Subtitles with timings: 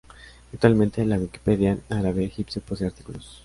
[0.51, 3.39] Actualmente, la Wikipedia en árabe egipcio posee artículos.